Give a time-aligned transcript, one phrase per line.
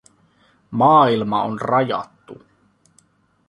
[0.71, 2.41] Maailma on rajattu.